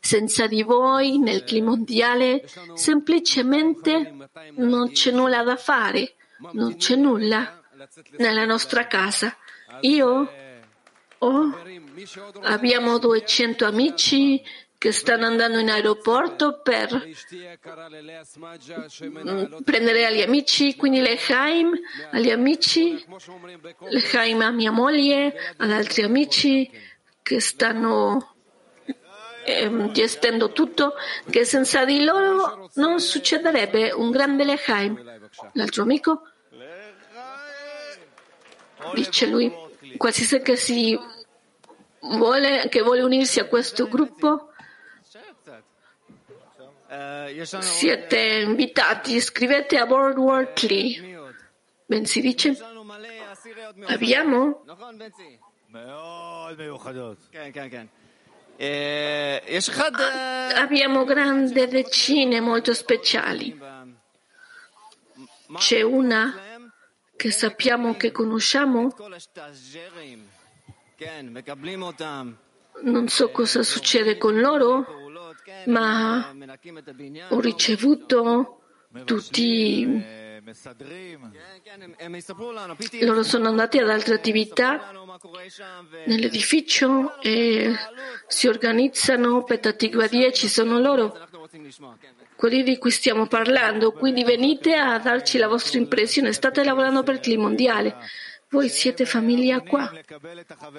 [0.00, 2.44] Senza di voi nel clima mondiale
[2.74, 4.14] semplicemente
[4.56, 6.14] non c'è nulla da fare,
[6.52, 7.60] non c'è nulla
[8.18, 9.36] nella nostra casa.
[9.80, 10.30] Io
[11.18, 11.58] ho,
[12.42, 14.42] abbiamo 200 amici
[14.82, 17.08] che stanno andando in aeroporto per
[19.62, 21.72] prendere gli amici, quindi Lehaim
[22.10, 23.04] agli amici,
[23.78, 26.68] Lehaim a mia moglie, ad altri amici
[27.22, 28.34] che stanno
[29.44, 30.94] ehm, gestendo tutto,
[31.30, 35.20] che senza di loro non succederebbe un grande Lehaim.
[35.52, 36.22] L'altro amico
[38.94, 39.48] dice lui,
[39.96, 40.98] qualsiasi che si
[42.00, 44.48] vuole, che vuole unirsi a questo gruppo,
[47.60, 51.18] siete invitati, scrivete a World War III.
[51.86, 52.56] Ben si dice,
[53.86, 54.64] abbiamo?
[60.54, 63.58] Abbiamo grandi decine molto speciali.
[65.54, 66.34] C'è una
[67.16, 68.94] che sappiamo che conosciamo.
[72.82, 75.01] Non so cosa succede con loro,
[75.66, 76.34] ma
[77.28, 78.58] ho ricevuto
[79.04, 80.30] tutti
[83.00, 84.90] loro sono andati ad altre attività
[86.06, 87.72] nell'edificio e
[88.26, 91.16] si organizzano, Petatigua 10 sono loro,
[92.34, 93.92] quelli di cui stiamo parlando.
[93.92, 96.32] Quindi venite a darci la vostra impressione.
[96.32, 97.96] State lavorando per il clima mondiale.
[98.48, 99.90] Voi siete famiglia qua,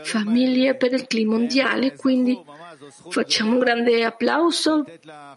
[0.04, 2.40] famiglie per il clima mondiale, quindi
[3.10, 4.84] Facciamo un grande applauso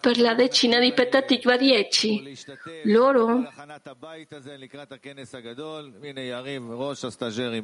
[0.01, 2.36] per la decina di Petatikva 10.
[2.84, 3.44] Loro,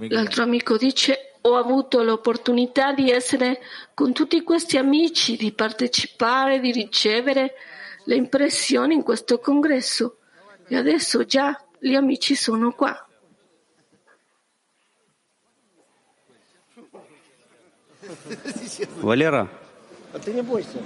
[0.09, 3.61] l'altro amico dice, ho avuto l'opportunità di essere
[3.95, 7.55] con tutti questi amici, di partecipare, di ricevere
[8.05, 10.19] le impressioni in questo congresso
[10.69, 13.07] e adesso già gli amici sono qua.
[19.01, 19.62] Valera,
[20.14, 20.80] А ты не бойся.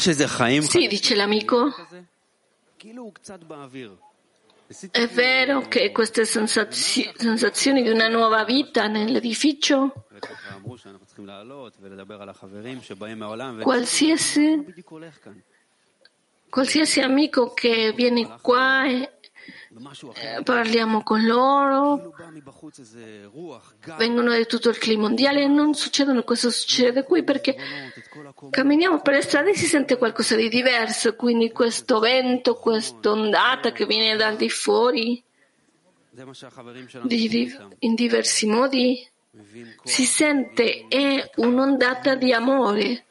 [0.10, 0.64] איזה חיים...
[0.64, 1.56] Sì, dice l'amico.
[2.80, 3.96] כאילו הוא קצת באוויר.
[4.92, 9.92] È vero che queste sensazio- sensazioni di una nuova vita nell'edificio,
[10.56, 13.62] אמרו שאנחנו צריכים לעלות ולדבר על החברים שבאים מהעולם.
[13.64, 15.34] qualsiasi, בדיוק הולך כאן.
[16.49, 19.13] qualsiasi amico che viene qua e
[20.15, 22.13] eh, parliamo con loro,
[23.97, 27.57] vengono di tutto il clima mondiale e non succedono cosa succede qui perché
[28.51, 33.71] camminiamo per le strade e si sente qualcosa di diverso, quindi questo vento, questa ondata
[33.71, 35.23] che viene dal di fuori
[37.81, 39.09] in diversi modi
[39.85, 43.05] si sente è un'ondata di amore,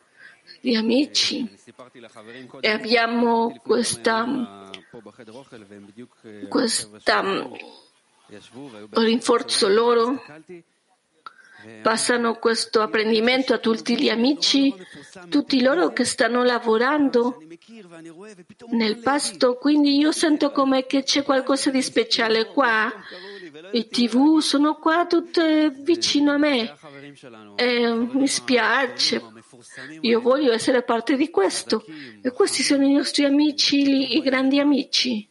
[0.61, 1.49] di amici.
[2.59, 4.69] E abbiamo questa,
[6.47, 7.49] questa
[8.91, 10.23] rinforzo loro.
[11.81, 14.73] Passano questo apprendimento a tutti gli amici,
[15.27, 17.41] tutti loro che stanno lavorando
[18.69, 22.93] nel pasto, quindi io sento come che c'è qualcosa di speciale qua.
[23.71, 26.77] I tv sono qua tutte vicino a me.
[27.55, 29.21] E mi spiace,
[30.01, 31.83] io voglio essere parte di questo.
[32.21, 35.27] E questi sono i nostri amici, i grandi amici.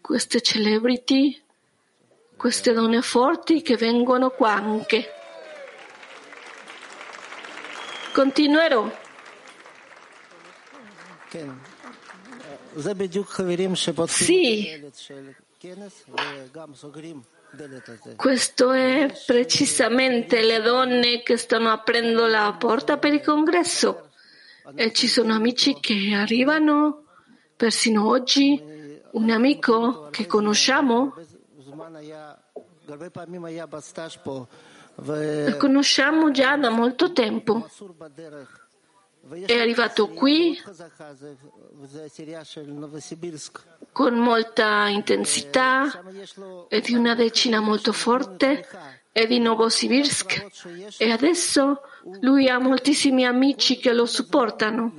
[0.00, 1.40] Queste celebrity,
[2.36, 5.12] queste donne forti che vengono qua anche.
[8.12, 8.90] Continuerò.
[14.24, 14.80] Sì.
[18.16, 24.08] Questo è precisamente le donne che stanno aprendo la porta per il congresso.
[24.74, 27.04] E ci sono amici che arrivano
[27.56, 28.60] persino oggi,
[29.10, 31.14] un amico che conosciamo.
[34.94, 37.68] Lo conosciamo già da molto tempo
[39.30, 40.60] è arrivato qui
[43.92, 46.02] con molta intensità
[46.68, 48.66] e di una decina molto forte
[49.12, 51.82] e di Novosibirsk e adesso
[52.20, 54.94] lui ha moltissimi amici che lo supportano.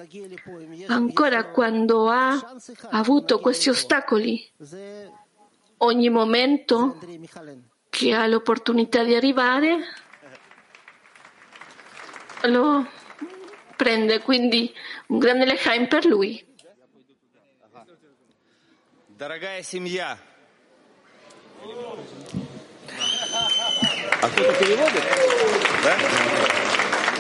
[0.88, 2.56] Ancora quando ha
[2.92, 4.50] avuto questi ostacoli
[5.78, 7.00] ogni momento
[7.90, 9.80] che ha l'opportunità di arrivare
[12.44, 12.86] lo
[13.84, 14.74] prende, quindi
[15.08, 16.46] un grande lechaim per lui.
[19.10, 20.18] Дорогая семья,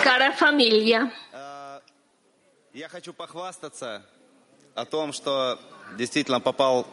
[0.03, 1.11] Cara famiglia,
[2.73, 4.05] я хочу похвастаться
[4.73, 5.59] о том, что
[5.97, 6.87] действительно попал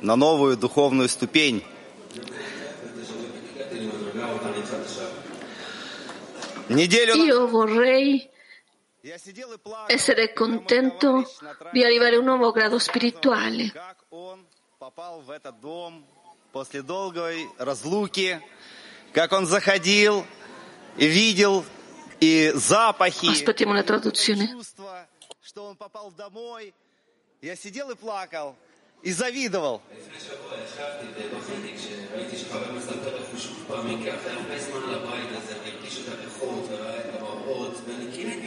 [0.00, 1.64] на новую духовную ступень.
[6.68, 8.30] Неделю io vorrei
[9.87, 11.29] essere contento
[11.71, 13.71] di arrivare a un nuovo grado spirituale.
[14.77, 16.05] попал в этот дом
[16.51, 18.41] после долгой разлуки,
[19.13, 20.25] как он заходил
[20.97, 21.65] и видел
[22.19, 24.47] и запахи, Aspettiamo la traduzione.
[24.47, 25.07] чувства,
[25.41, 26.73] что он попал домой.
[27.41, 28.55] Я сидел и плакал,
[29.05, 29.81] и завидовал.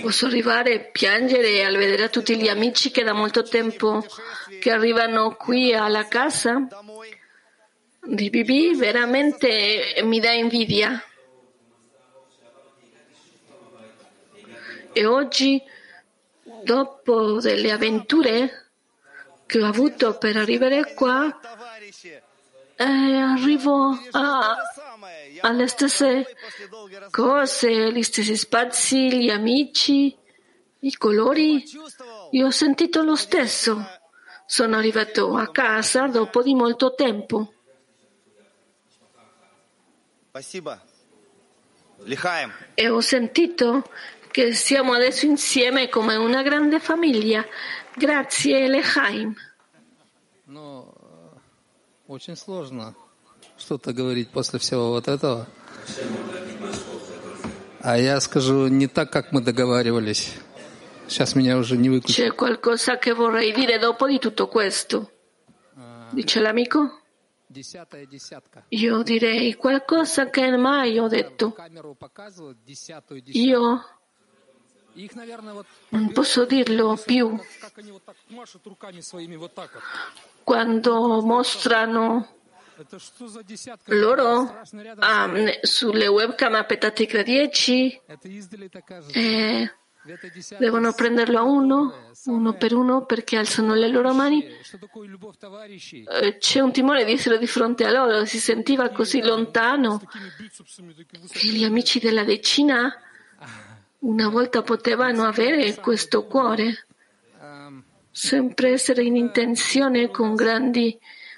[0.03, 4.05] Posso arrivare a piangere al vedere tutti gli amici che da molto tempo
[4.61, 6.67] che arrivano qui alla casa
[8.01, 11.03] di Bibi, veramente mi dà invidia.
[14.93, 15.63] E oggi,
[16.63, 18.62] dopo delle avventure
[19.54, 21.40] che ho avuto per arrivare qua
[22.76, 24.56] eh, arrivo a,
[25.42, 26.36] alle stesse
[27.12, 30.18] cose, gli stessi spazi, gli amici,
[30.80, 31.64] i colori.
[32.32, 33.80] Io ho sentito lo stesso.
[34.48, 37.54] Sono arrivato a casa dopo di molto tempo.
[42.74, 43.88] E ho sentito
[44.32, 47.46] che siamo adesso insieme come una grande famiglia.
[47.97, 49.37] Grazie, Lechaim.
[50.47, 50.95] Ну,
[52.07, 52.95] очень сложно
[53.59, 55.47] что-то говорить после всего вот этого.
[57.81, 60.35] А я скажу не так, как мы договаривались.
[61.09, 62.17] Сейчас меня уже не выключат.
[62.17, 65.11] C'è qualcosa che vorrei dire dopo di tutto questo?
[66.13, 66.91] Dice l'amico?
[67.51, 68.65] Десятая десятка.
[68.71, 71.53] Io direi qualcosa che mai ho detto.
[71.53, 73.39] Камеру показывают десятую десятку.
[73.39, 73.99] Io Их, наверное, вот
[75.90, 77.40] non posso dirlo più.
[80.44, 82.28] Quando mostrano
[83.86, 84.62] loro
[85.00, 85.32] ah,
[85.62, 88.02] sulle webcam a petatica 10
[89.14, 89.72] eh,
[90.58, 94.46] devono prenderlo a uno, uno per uno, perché alzano le loro mani.
[96.10, 100.02] Э, c'è un timore di essere di fronte a loro, si sentiva così lontano.
[101.30, 102.94] che gli amici della decina?
[104.04, 106.88] una volta potevano avere questo cuore,
[108.12, 110.98] sempre essere in intenzione con grandi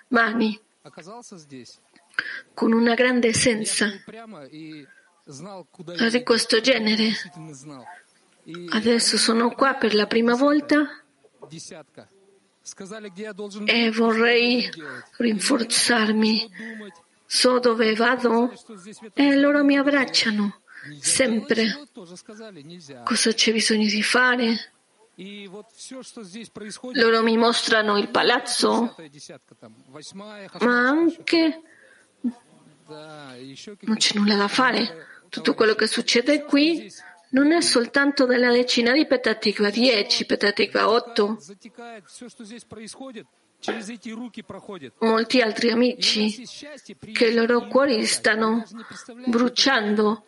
[0.10, 0.60] mani,
[2.54, 3.90] con una grande essenza
[6.12, 7.12] di questo genere.
[8.70, 11.04] Adesso sono qua per la prima volta
[13.66, 14.70] e vorrei
[15.18, 16.50] rinforzarmi.
[17.28, 18.52] So dove vado
[19.14, 20.62] e loro mi abbracciano
[21.00, 21.88] sempre
[23.04, 24.72] cosa c'è bisogno di fare.
[26.94, 28.96] Loro mi mostrano il palazzo,
[30.60, 31.62] ma anche
[32.88, 35.08] non c'è nulla da fare.
[35.30, 36.92] Tutto quello che succede qui
[37.30, 41.38] non è soltanto della decina di Petatikva 10, Petatikva 8.
[45.00, 46.48] Molti altri amici
[47.14, 48.64] che i loro cuori stanno
[49.26, 50.26] bruciando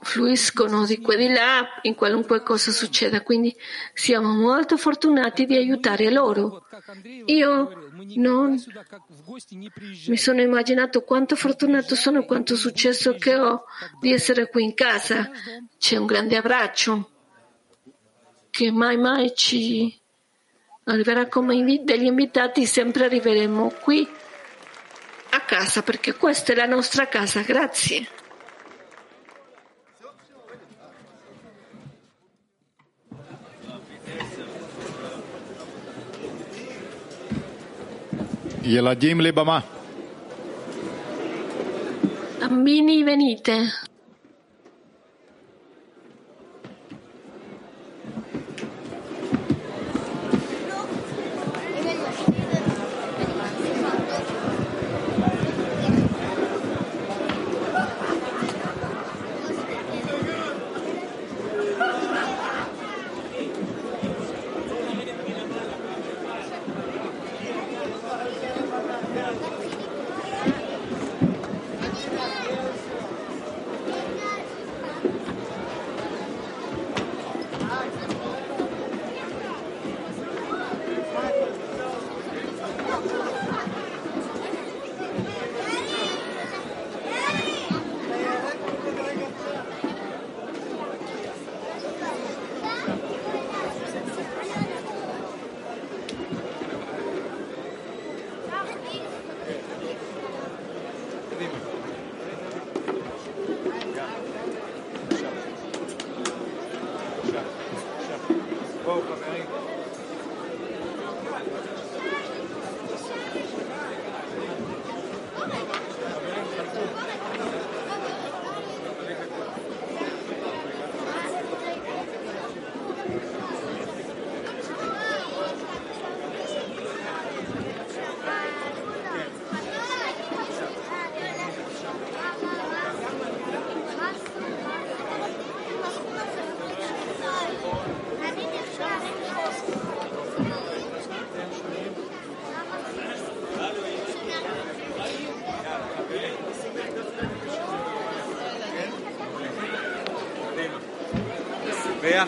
[0.00, 3.22] fluiscono di qua e di là in qualunque cosa succeda.
[3.22, 3.54] Quindi
[3.92, 6.66] siamo molto fortunati di aiutare loro.
[7.26, 8.62] Io non
[10.06, 13.64] mi sono immaginato quanto fortunato sono, quanto successo che ho
[14.00, 15.30] di essere qui in casa.
[15.78, 17.10] C'è un grande abbraccio
[18.50, 20.00] che mai mai ci
[20.84, 24.08] arriverà come degli invitati, sempre arriveremo qui
[25.30, 27.42] a casa perché questa è la nostra casa.
[27.42, 28.24] Grazie.
[38.66, 39.62] Yeladim dim.
[42.40, 43.85] Bambini, venite.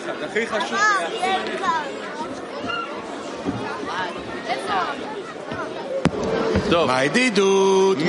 [0.05, 0.17] gaan.
[0.19, 0.57] Dan ga
[6.81, 8.05] ah, Mij die doet.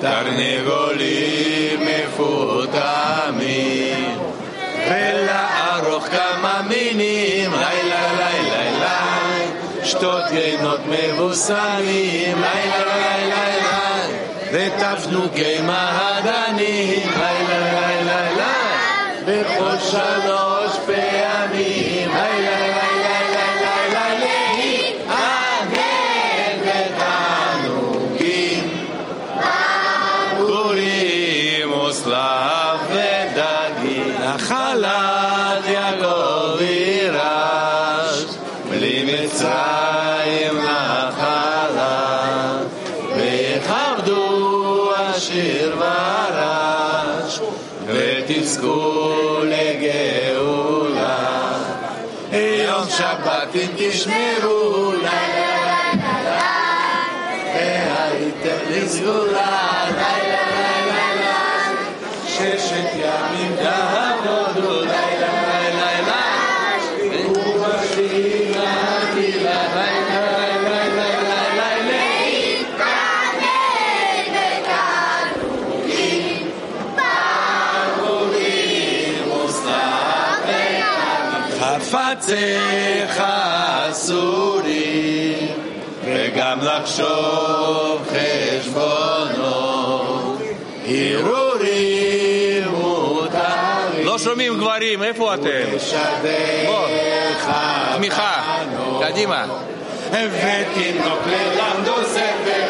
[0.00, 3.40] תרנגולים מפותמים.
[4.90, 7.52] ולערוך כמה מינים.
[7.52, 8.98] לילה לילה לילה.
[9.84, 12.42] שתות גנות מבוסמים.
[12.42, 13.80] לילה לילה לילה.
[14.52, 18.54] ותפנוקי מהדנים לילה לילה לילה.
[19.26, 21.29] וכל שלוש פעמים.
[94.04, 95.76] לא שומעים גברים, איפה אתם?
[96.66, 96.86] בוא,
[97.96, 98.42] תמיכה,
[99.00, 99.44] קדימה.
[100.12, 102.69] ותינוק ללמדו ספר.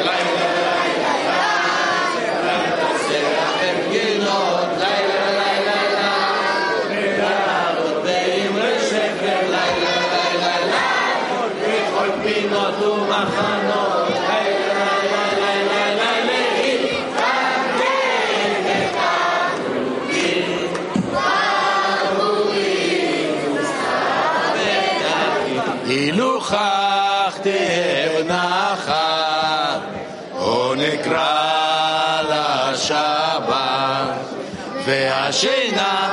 [34.91, 36.11] והשינה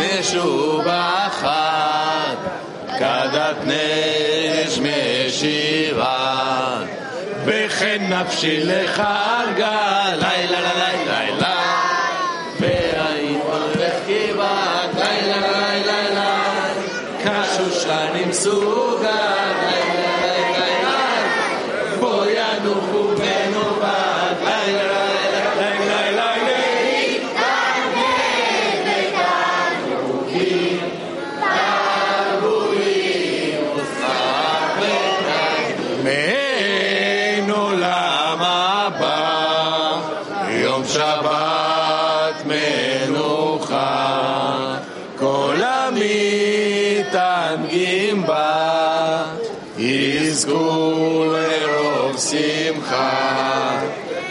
[0.00, 1.56] משובחת,
[2.98, 6.78] כדת נש משירה,
[7.44, 10.35] וכן נפשי לך על גלי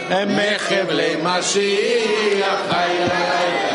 [0.08, 3.65] Mechevle Mashiach, Chayelei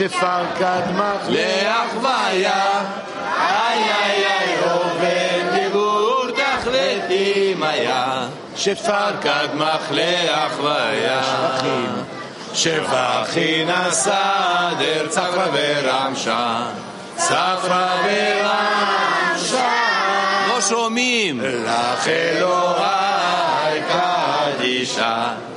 [0.00, 2.82] שפר קדמך להחוויה,
[3.38, 8.26] איי איי איי עובר דיבור תכלתים היה,
[8.56, 11.22] שפר קדמך להחוויה.
[12.54, 16.62] שבחי נשא דר צפרא ורמשה,
[17.16, 19.68] צפרא ורמשה.
[20.48, 21.40] לא שומעים.
[21.40, 25.49] לך אלוהי קדישה.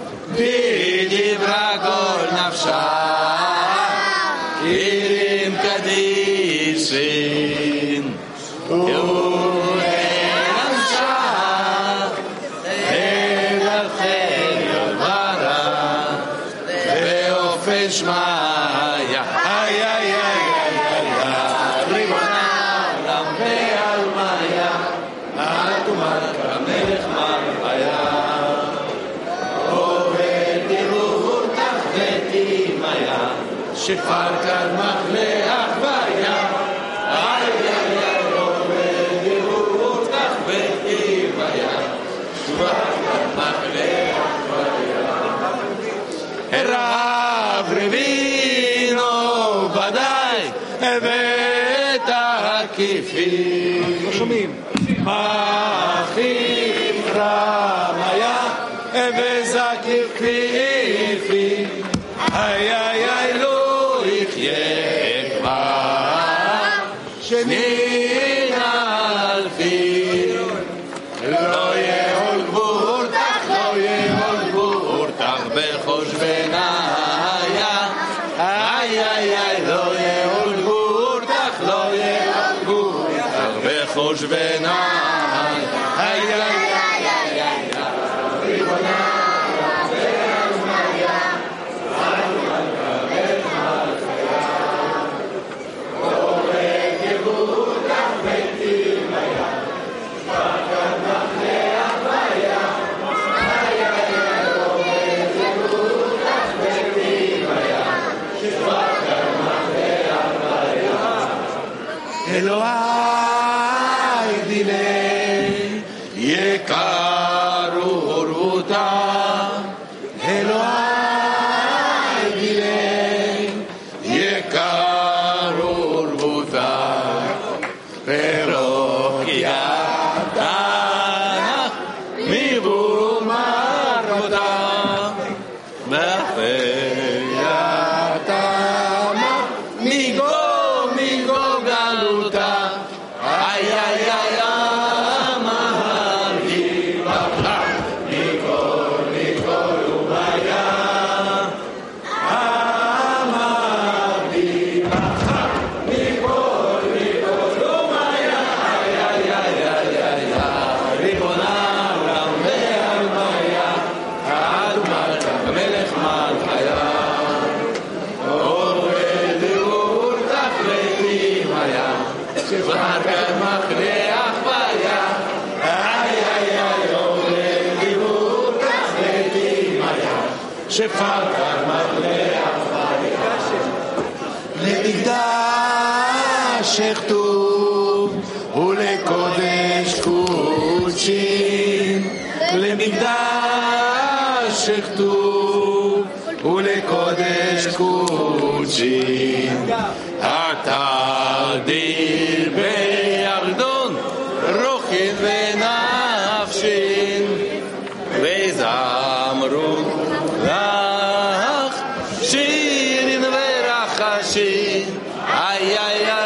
[215.25, 216.22] Ay, ay, ay.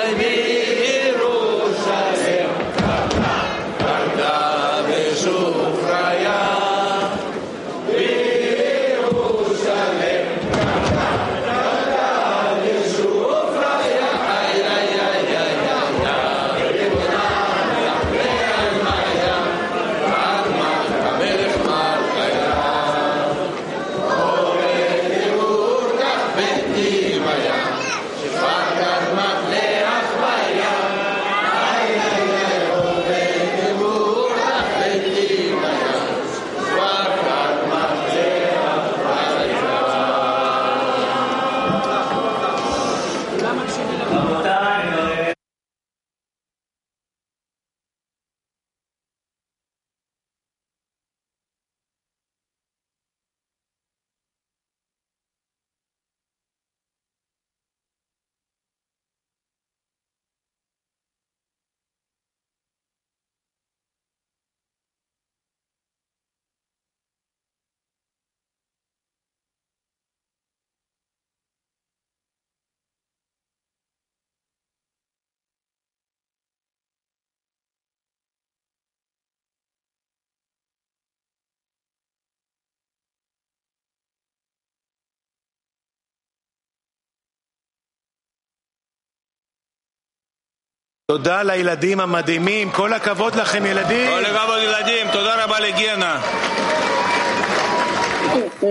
[91.10, 94.10] תודה לילדים המדהימים, כל הכבוד לכם ילדים.
[94.10, 96.20] כל הכבוד ילדים, תודה רבה לגינה.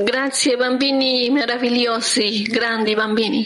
[0.10, 3.44] Grazie bambini meravigliosi, grandi bambini.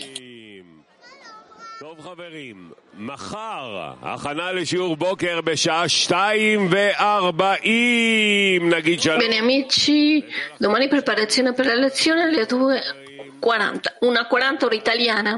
[1.80, 9.20] טוב חברים, מחר הכנה לשיעור בוקר בשעה שתיים וארבעים, נגיד שלום.
[9.20, 10.24] Bene amici,
[10.60, 15.34] domani preparazione per la lezione alle 2.40, 1.40 ora italiana.